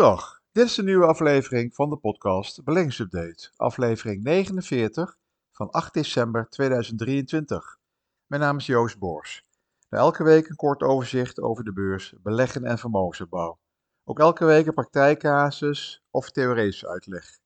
[0.00, 5.16] Goedendag, dit is de nieuwe aflevering van de podcast Beleggingsupdate, aflevering 49
[5.52, 7.78] van 8 december 2023.
[8.26, 9.46] Mijn naam is Joost Boors.
[9.88, 13.58] elke week een kort overzicht over de beurs, beleggen en vermogensopbouw.
[14.04, 17.38] Ook elke week een praktijkcasus of theoretische uitleg.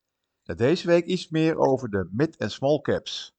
[0.42, 3.36] deze week iets meer over de mid- en small caps.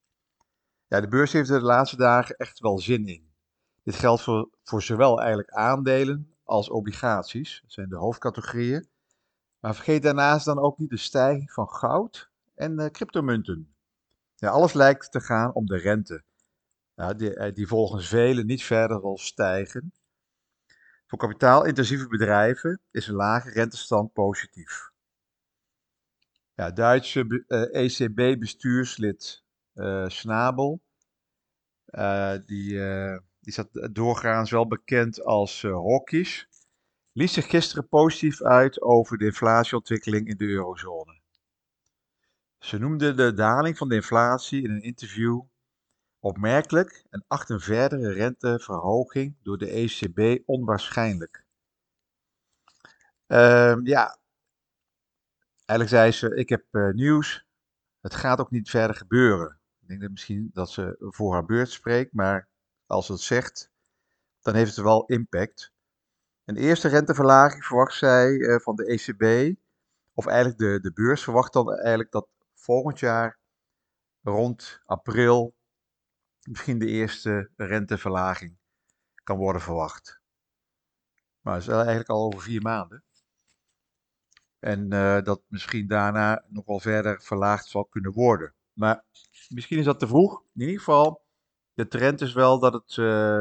[0.86, 3.30] Ja, de beurs heeft er de laatste dagen echt wel zin in.
[3.82, 8.94] Dit geldt voor, voor zowel eigenlijk aandelen als obligaties, dat zijn de hoofdcategorieën.
[9.66, 13.74] Maar vergeet daarnaast dan ook niet de stijging van goud en uh, cryptomunten.
[14.34, 16.24] Ja, alles lijkt te gaan om de rente,
[16.94, 19.92] ja, die, eh, die volgens velen niet verder zal stijgen.
[21.06, 24.90] Voor kapitaalintensieve bedrijven is een lage rentestand positief.
[26.54, 29.44] Ja, Duitse uh, eh, ECB-bestuurslid
[29.74, 30.80] uh, Snabel,
[32.46, 32.78] die
[33.40, 35.84] die staat doorgaans wel bekend als uh,
[37.16, 41.20] liet zich gisteren positief uit over de inflatieontwikkeling in de eurozone.
[42.58, 45.42] Ze noemde de daling van de inflatie in een interview
[46.18, 51.44] opmerkelijk en acht een verdere renteverhoging door de ECB onwaarschijnlijk.
[53.26, 54.18] Uh, ja,
[55.64, 57.46] eigenlijk zei ze: Ik heb uh, nieuws.
[58.00, 59.60] Het gaat ook niet verder gebeuren.
[59.80, 62.48] Ik denk dat misschien dat ze voor haar beurt spreekt, maar
[62.86, 63.70] als het zegt,
[64.40, 65.74] dan heeft het wel impact.
[66.46, 69.54] Een eerste renteverlaging verwacht zij uh, van de ECB,
[70.14, 73.38] of eigenlijk de, de beurs verwacht dan eigenlijk dat volgend jaar
[74.22, 75.54] rond april
[76.48, 78.56] misschien de eerste renteverlaging
[79.24, 80.20] kan worden verwacht.
[81.40, 83.04] Maar het is eigenlijk al over vier maanden.
[84.58, 88.54] En uh, dat misschien daarna nog wel verder verlaagd zal kunnen worden.
[88.72, 89.04] Maar
[89.48, 90.42] misschien is dat te vroeg.
[90.54, 91.24] In ieder geval,
[91.74, 92.96] de trend is wel dat het, uh,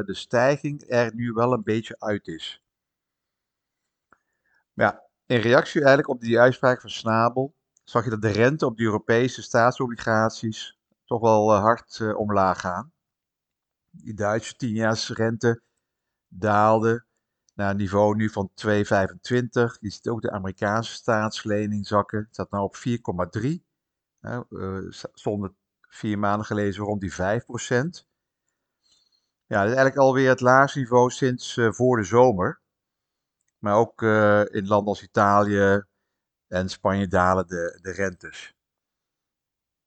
[0.06, 2.65] de stijging er nu wel een beetje uit is.
[4.76, 8.78] Ja, in reactie eigenlijk op die uitspraak van Snabel zag je dat de rente op
[8.78, 12.94] de Europese staatsobligaties toch wel uh, hard uh, omlaag gaan.
[13.92, 15.62] Die Duitse tienjaarsrente
[16.28, 17.06] daalde
[17.54, 18.70] naar een niveau nu van 2,25.
[19.80, 22.20] Je ziet ook de Amerikaanse staatslening zakken.
[22.20, 23.50] Het staat nu op 4,3.
[24.20, 25.50] Nou, uh,
[25.82, 27.16] vier maanden geleden rond die 5%.
[29.48, 32.64] Ja, dat is eigenlijk alweer het laagste niveau sinds voor de zomer.
[33.66, 35.84] Maar ook uh, in landen als Italië
[36.48, 38.54] en Spanje dalen de, de rentes.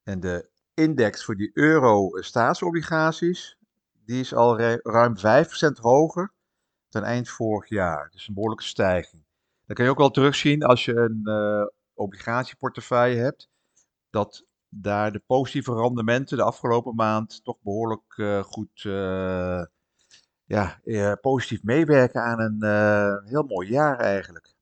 [0.03, 3.59] En de index voor die euro-staatsobligaties,
[4.05, 5.21] die is al ruim 5%
[5.81, 6.33] hoger
[6.89, 8.11] dan eind vorig jaar.
[8.11, 9.25] Dus een behoorlijke stijging.
[9.67, 13.49] Dat kan je ook wel terugzien als je een uh, obligatieportefeuille hebt.
[14.11, 18.85] Dat daar de positieve rendementen de afgelopen maand toch behoorlijk uh, goed
[20.49, 24.55] ja, uh, positief meewerken aan een heel mooi jaar eigenlijk.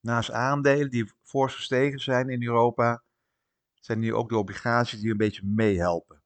[0.00, 3.02] Naast aandelen die fors gestegen zijn in Europa,
[3.74, 6.22] zijn nu ook de obligaties die een beetje meehelpen.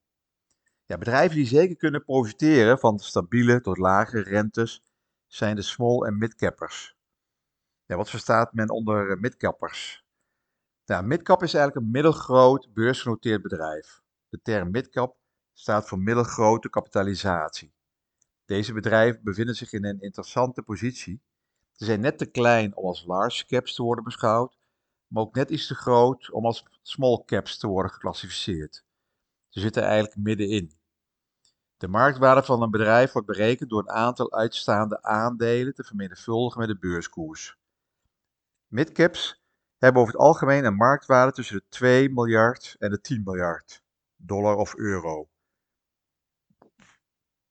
[0.84, 4.82] Ja, bedrijven die zeker kunnen profiteren van stabiele tot lage rentes
[5.26, 6.96] zijn de small- en midcappers.
[7.84, 10.04] Ja, wat verstaat men onder midcappers?
[10.86, 14.02] Nou, midcap is eigenlijk een middelgroot beursgenoteerd bedrijf.
[14.28, 15.16] De term midcap
[15.52, 17.73] staat voor middelgrote kapitalisatie.
[18.44, 21.20] Deze bedrijven bevinden zich in een interessante positie.
[21.72, 24.58] Ze zijn net te klein om als large caps te worden beschouwd,
[25.06, 28.84] maar ook net iets te groot om als small caps te worden geclassificeerd.
[29.48, 30.72] Ze zitten eigenlijk middenin.
[31.76, 36.68] De marktwaarde van een bedrijf wordt berekend door een aantal uitstaande aandelen te vermenigvuldigen met
[36.68, 37.58] de beurskoers.
[38.66, 39.42] Midcaps
[39.78, 43.82] hebben over het algemeen een marktwaarde tussen de 2 miljard en de 10 miljard
[44.16, 45.28] dollar of euro.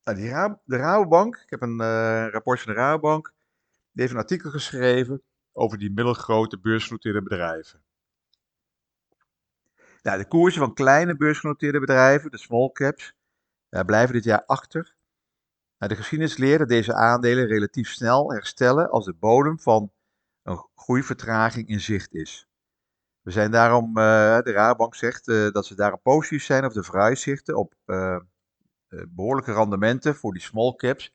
[0.04, 3.34] Nou, die Ra de Rabobank, ik heb een uh, rapport van de Rabobank,
[3.92, 7.84] die heeft een artikel geschreven over die middelgrote beursgenoteerde bedrijven.
[10.02, 13.16] Nou, de koersen van kleine beursgenoteerde bedrijven, de small caps,
[13.70, 14.96] uh, blijven dit jaar achter.
[15.78, 19.92] Nou, de geschiedenis leert dat deze aandelen relatief snel herstellen als de bodem van
[20.44, 22.48] een groeivertraging in zicht is.
[23.22, 27.56] We zijn daarom, uh, de Rabobank zegt dat ze daarom positief zijn op de vooruitzichten
[27.56, 27.74] op
[29.10, 31.14] behoorlijke rendementen voor die small caps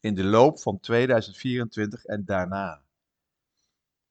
[0.00, 2.82] in de loop van 2024 en daarna.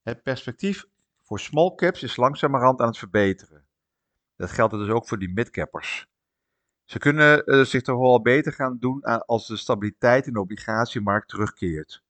[0.01, 0.85] Het perspectief
[1.21, 3.65] voor small caps is langzamerhand aan het verbeteren.
[4.35, 6.07] Dat geldt dus ook voor die midcappers.
[6.83, 12.03] Ze kunnen zich toch wel beter gaan doen als de stabiliteit in de obligatiemarkt terugkeert.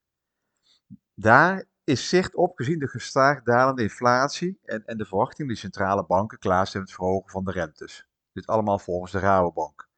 [1.14, 6.06] Daar is zicht op gezien de gestaag dalende inflatie en, en de verwachting die centrale
[6.06, 8.08] banken klaarstaan het verhogen van de rentes.
[8.32, 9.92] Dit allemaal volgens de Rabobank.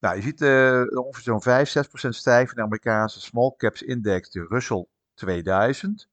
[0.00, 4.30] Nou, je ziet uh, ongeveer zo'n 5, 6% stijging van de Amerikaanse small caps index,
[4.30, 6.08] de Russell 2000.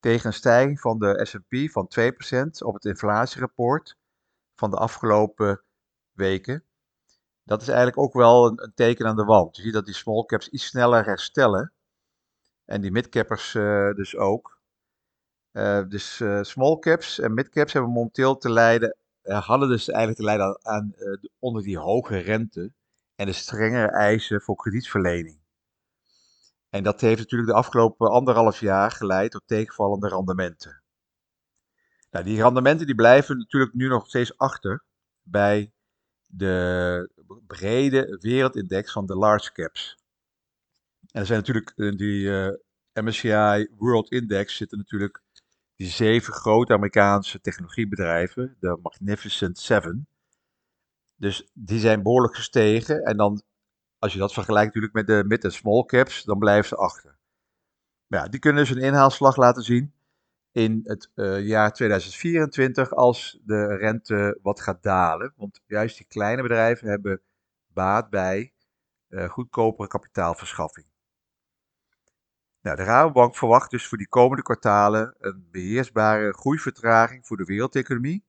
[0.00, 3.96] tegen een stijging van de S&P van 2% op het inflatierapport
[4.54, 5.62] van de afgelopen
[6.12, 6.64] weken.
[7.42, 9.56] Dat is eigenlijk ook wel een, teken aan de wand.
[9.56, 11.72] Je ziet dat die small caps iets sneller herstellen.
[12.64, 14.60] En die midcappers uh, dus ook.
[15.52, 20.24] Uh, dus uh, small caps en midcaps hebben momenteel te lijden, hadden dus eigenlijk te
[20.24, 20.94] lijden aan, aan
[21.38, 22.72] onder die hoge rente
[23.16, 25.42] en de strengere eisen voor kredietverlening.
[26.70, 30.82] En dat heeft natuurlijk de afgelopen anderhalf jaar geleid tot tegenvallende rendementen.
[32.10, 34.84] Nou, die rendementen die blijven natuurlijk nu nog steeds achter
[35.22, 35.72] bij
[36.26, 37.10] de
[37.46, 39.98] brede wereldindex van de large caps.
[41.10, 42.54] En er zijn natuurlijk in die uh, eh,
[42.92, 45.22] MSCI World Index zitten natuurlijk
[45.76, 50.08] die zeven grote Amerikaanse technologiebedrijven, de Magnificent Seven.
[51.16, 53.02] Dus die zijn behoorlijk gestegen.
[53.02, 53.42] En dan,
[53.98, 57.16] als je dat vergelijkt natuurlijk met de mid- en small caps, dan blijven ze achter.
[58.06, 59.94] Maar ja, die kunnen dus een inhaalslag laten zien
[60.52, 65.32] in het uh, jaar 2024 als de rente wat gaat dalen.
[65.36, 67.20] Want juist die kleine bedrijven hebben
[67.66, 68.52] baat bij
[69.08, 70.86] uh, goedkopere kapitaalverschaffing.
[72.60, 78.24] Nou, de Rabobank verwacht dus voor die komende kwartalen een beheersbare groeivertraging voor de wereldeconomie.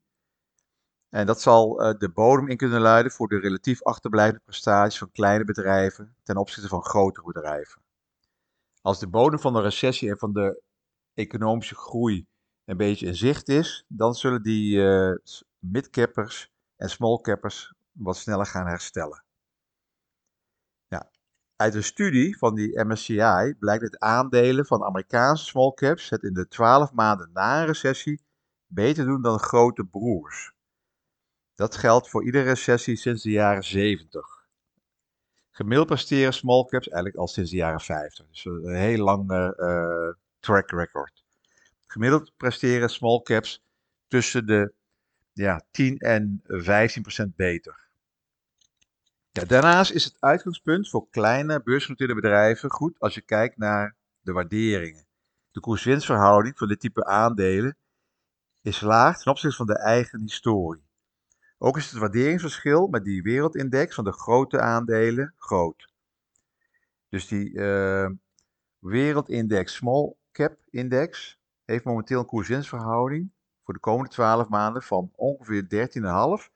[1.16, 5.12] En dat zal uh, de bodem in kunnen luiden voor de relatief achterblijvende prestaties van
[5.12, 7.82] kleine bedrijven ten opzichte van grotere bedrijven.
[8.82, 10.62] Als de bodem van de recessie en van de
[11.14, 12.28] economische groei
[12.66, 15.16] een beetje in zicht is, dan zullen die uh,
[15.60, 19.24] midcappers en smallcappers wat sneller gaan herstellen.
[20.88, 21.12] Ja,
[21.56, 26.48] uit een studie van die MSCI blijkt dat aandelen van Amerikaanse smallcaps het in de
[26.48, 28.22] 12 maanden na een recessie
[28.68, 30.55] beter doen dan grote broers.
[31.56, 34.46] Dat geldt voor iedere recessie sinds de jaren 70.
[35.52, 38.26] Gemiddeld presteren smallcaps eigenlijk al sinds de jaren 50.
[38.28, 41.24] Dus een heel lange uh, track record.
[41.86, 43.64] Gemiddeld presteren small caps
[44.08, 44.74] tussen de
[45.34, 47.84] ja, 10 en 15 procent beter.
[49.32, 55.06] Daarnaast is het uitgangspunt voor kleine beursgenoteerde bedrijven goed als je kijkt naar de waarderingen.
[55.52, 57.78] De koers-winstverhouding van dit type aandelen
[58.62, 60.85] is laag ten opzichte van de eigen historie.
[61.66, 65.94] Ook is het waarderingsverschil met die wereldindex van de grote aandelen groot.
[67.10, 68.10] Dus die uh,
[68.80, 73.32] wereldindex Small Cap Index heeft momenteel een koers-winstverhouding
[73.64, 75.90] voor de komende 12 maanden van ongeveer
[76.48, 76.54] 13,5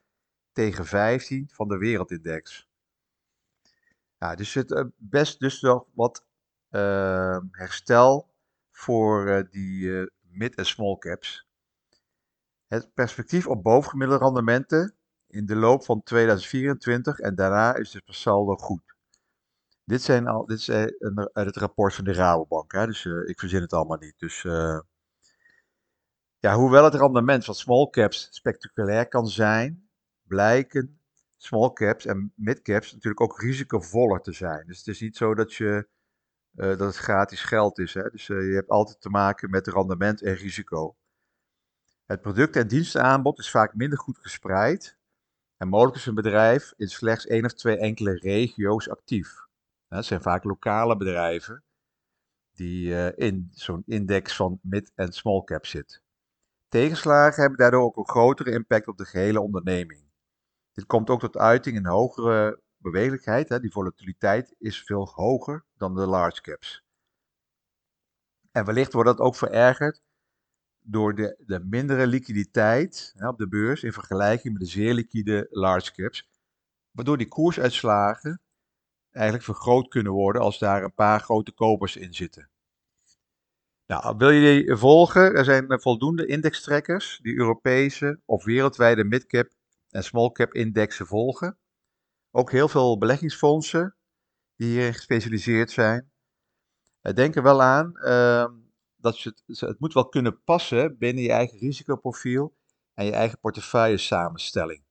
[0.52, 2.70] tegen 15 van de wereldindex.
[4.18, 6.26] Ja, dus het uh, best dus wel wat
[6.70, 8.34] uh, herstel
[8.72, 11.48] voor die mid- en small caps.
[12.68, 14.99] Het perspectief op bovengemiddelde rendementen
[15.30, 18.96] in de loop van 2024 en daarna is het saldo goed.
[19.84, 23.62] Dit, zijn al, dit is uit het rapport van de Rabobank, hè, dus ik verzin
[23.62, 24.14] het allemaal niet.
[24.18, 24.42] Dus
[26.40, 29.90] ja, hoewel het rendement van small caps spectaculair kan zijn,
[30.24, 31.00] blijken
[31.38, 34.68] small caps en mid caps natuurlijk ook risicovoller te zijn.
[34.68, 35.88] Dus het is niet zo dat, je,
[36.52, 37.94] dat het gratis geld is.
[37.94, 38.10] Hè?
[38.10, 40.96] Dus je hebt altijd te maken met rendement en risico.
[42.06, 44.99] Het product- en dienstenaanbod is vaak minder goed gespreid.
[45.62, 49.48] En mogelijk is een bedrijf in slechts één of twee enkele regio's actief.
[49.88, 51.64] Het zijn vaak lokale bedrijven
[52.52, 56.02] die uh, in zo'n index van mid- en small cap zitten.
[56.68, 60.04] Tegenslagen hebben daardoor ook een grotere impact op de gehele onderneming.
[60.72, 63.50] Dit komt ook tot uiting in hogere bewegelijkheid.
[63.50, 63.60] Hè.
[63.60, 66.84] Die volatiliteit is veel hoger dan de large caps.
[68.52, 70.02] En wellicht wordt dat ook verergerd
[70.82, 75.48] door de, de mindere liquiditeit hè, op de beurs in vergelijking met de zeer liquide
[75.50, 76.30] large caps.
[76.92, 78.42] Waardoor die koersuitslagen
[79.12, 82.50] eigenlijk vergroot kunnen worden als daar een paar grote kopers in zitten.
[83.86, 85.34] Nou, wil je die volgen?
[85.36, 89.50] Er zijn eh, voldoende indextrekkers die Europese of wereldwijde midcap
[89.90, 91.58] en smallcap indexen volgen.
[92.32, 93.96] Ook heel veel beleggingsfondsen
[94.56, 96.12] die hierin gespecialiseerd zijn.
[97.02, 98.46] Eh, denk er wel aan uh,
[99.02, 102.56] dat het, het moet wel kunnen passen binnen je eigen risicoprofiel
[102.94, 104.84] en je eigen portefeuille samenstelling.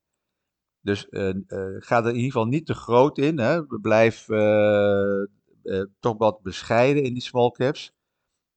[0.81, 3.39] Dus uh, uh, ga er in ieder geval niet te groot in.
[3.39, 3.67] Hè.
[3.67, 4.27] Blijf
[6.01, 7.93] toch wat bescheiden in die small caps.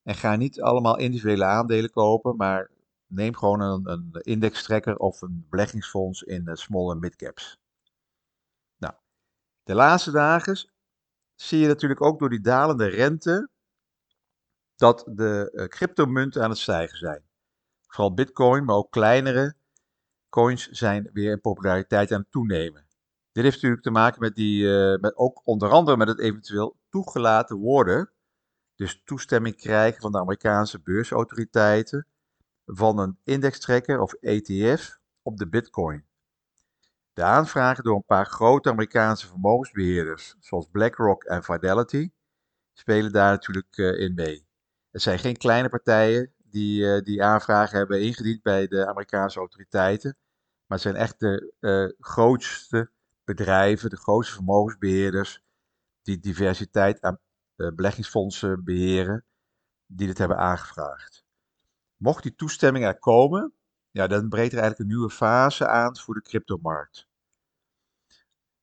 [0.04, 2.72] En ga niet allemaal individuele aandelen kopen, maar
[3.08, 7.60] neem gewoon een, een indextrekker of een beleggingsfonds in small en mid caps.
[8.78, 8.94] Nou,
[9.64, 10.72] de laatste dagen
[11.36, 13.50] zie je natuurlijk ook door die dalende rente
[14.82, 17.24] dat de uh, cryptomunten aan het stijgen zijn.
[17.88, 19.56] Vooral bitcoin, maar ook kleinere
[20.30, 22.86] coins zijn weer in populariteit aan het toenemen.
[23.32, 26.78] Dit heeft natuurlijk te maken met die, uh, met ook onder andere met het eventueel
[26.90, 28.12] toegelaten worden
[28.76, 32.08] dus toestemming krijgen van de Amerikaanse beursautoriteiten
[32.66, 36.06] van een indextrekker of ETF op de Bitcoin.
[37.14, 42.12] De aanvragen door een paar grote Amerikaanse vermogensbeheerders, zoals BlackRock en Fidelity,
[42.74, 44.50] spelen daar natuurlijk uh, in mee.
[44.92, 50.18] Het zijn geen kleine partijen die uh, die aanvragen hebben ingediend bij de Amerikaanse autoriteiten,
[50.66, 52.92] maar het zijn echt de uh, grootste
[53.24, 55.44] bedrijven, de grootste vermogensbeheerders,
[56.02, 57.20] die diversiteit aan
[57.56, 59.26] beleggingsfondsen beheren,
[59.86, 61.24] die dit hebben aangevraagd.
[61.98, 63.54] Mocht die toestemming er komen,
[63.92, 67.08] ja, dan breekt er eigenlijk een nieuwe fase aan voor de cryptomarkt.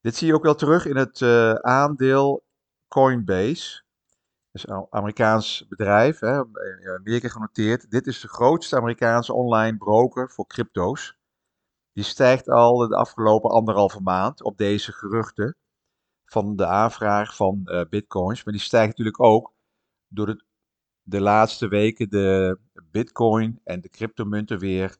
[0.01, 1.23] Dit zie je ook wel terug in het
[1.63, 2.45] aandeel
[2.89, 3.83] Coinbase.
[4.59, 6.43] Is een Amerikaans bedrijf, hè,
[6.95, 7.91] Amerika genoteerd.
[7.91, 11.17] Dit is de grootste Amerikaanse online broker voor crypto's.
[11.93, 15.57] Die stijgt al de afgelopen anderhalve maand op deze geruchten
[16.25, 18.45] van de aanvraag van uh, bitcoins.
[18.45, 19.53] Maar die stijgt natuurlijk ook
[20.09, 20.45] door
[21.03, 22.59] de laatste weken de
[22.91, 24.97] bitcoin en de cryptomunten weer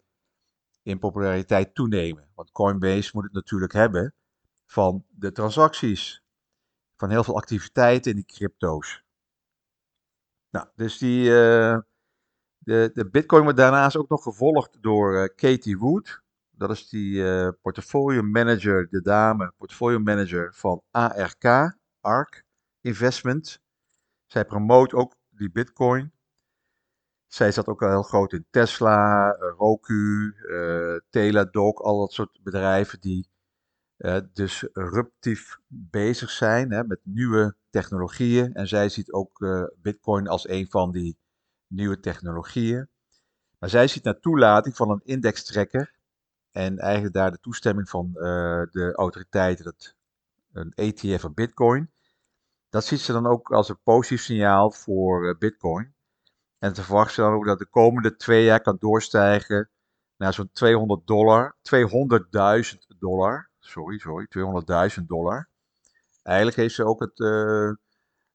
[0.83, 2.29] in populariteit toenemen.
[2.35, 4.15] Want Coinbase moet het natuurlijk hebben
[4.67, 6.23] van de transacties,
[6.97, 9.07] van heel veel activiteiten in die crypto's.
[10.51, 11.79] Nou, dus die, uh,
[12.59, 16.23] de, de bitcoin wordt daarnaast ook nog gevolgd door uh, Katie Wood.
[16.51, 21.45] Dat is die uh, portfolio manager, de dame, portfolio manager van ARK,
[22.01, 22.45] ARK
[22.81, 23.61] Investment.
[24.27, 26.13] Zij promoot ook die bitcoin.
[27.27, 30.35] Zij zat ook al heel groot in Tesla, Roku,
[31.11, 33.29] Teladoc, al dat soort bedrijven die
[34.33, 38.55] dus ruptief bezig zijn hè, met nieuwe technologieën.
[38.55, 39.47] En zij ziet ook
[39.83, 41.19] bitcoin als een van die
[41.67, 42.89] nieuwe technologieën.
[43.59, 45.95] Maar zij ziet naar toelating van een indextrekker
[46.51, 48.13] en eigenlijk daar de toestemming van
[48.71, 49.95] de autoriteiten dat
[50.53, 51.91] een ETF van bitcoin
[52.71, 55.95] dat ziet ze dan ook als een positief signaal voor Bitcoin.
[56.59, 59.71] En ze verwacht ze dan ook dat de komende twee jaar kan doorstijgen
[60.17, 63.48] naar zo'n 200 dollar, 200.000 dollar.
[63.59, 64.27] Sorry, sorry,
[65.01, 65.49] 200.000 dollar.
[66.23, 67.73] Eigenlijk heeft ze ook het, uh,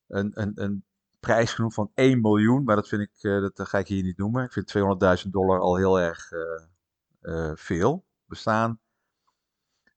[0.07, 0.83] een, een, een
[1.19, 4.17] prijs genoemd van 1 miljoen, maar dat vind ik, uh, dat ga ik hier niet
[4.17, 4.43] noemen.
[4.43, 4.73] Ik vind
[5.25, 6.29] 200.000 dollar al heel erg
[7.55, 8.05] veel.
[8.25, 8.79] We staan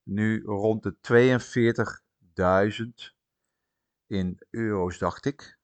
[0.03, 0.97] nu rond de
[3.09, 3.15] 42.000
[4.07, 5.59] in euro's, dacht ik.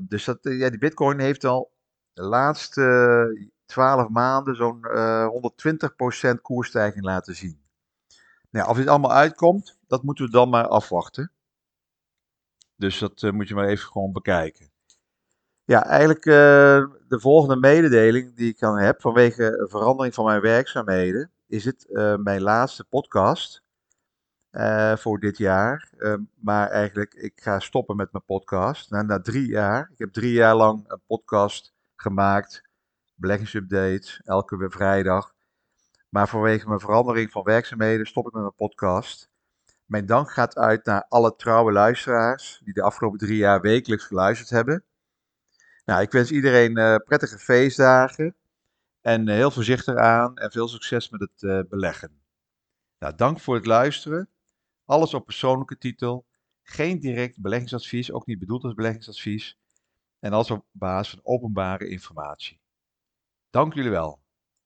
[0.00, 1.72] Dus dat, ja, die Bitcoin heeft al
[2.12, 7.64] de laatste 12 maanden zo'n uh, eh, 120% koersstijging laten zien.
[8.56, 11.30] Nou, of dit allemaal uitkomt, dat moeten we dan maar afwachten.
[12.76, 14.70] Dus dat moet je maar even gewoon bekijken.
[15.64, 21.64] Ja, eigenlijk de volgende mededeling die ik dan heb vanwege verandering van mijn werkzaamheden, is
[21.64, 21.86] het
[22.22, 23.64] mijn laatste podcast.
[24.96, 25.90] Voor dit jaar.
[25.98, 28.90] Uh, maar eigenlijk, ik ga stoppen met mijn podcast.
[28.90, 29.90] Na, na drie jaar.
[29.92, 32.62] Ik heb drie jaar lang een podcast gemaakt.
[33.14, 35.34] Beleggingsupdates, elke vrijdag.
[36.16, 39.30] Maar vanwege mijn verandering van werkzaamheden stop ik met mijn podcast.
[39.84, 44.50] Mijn dank gaat uit naar alle trouwe luisteraars die de afgelopen drie jaar wekelijks geluisterd
[44.50, 44.84] hebben.
[45.84, 48.34] Nou, ik wens iedereen uh, prettige feestdagen
[49.00, 52.20] en heel voorzichtig aan en veel succes met het beleggen.
[52.98, 54.28] Nou, dank voor het luisteren.
[54.84, 56.24] Alles op persoonlijke titel.
[56.62, 59.58] Geen direct beleggingsadvies, ook niet bedoeld als beleggingsadvies.
[60.18, 62.60] En alles op basis van openbare informatie.
[63.50, 64.24] Dank jullie wel.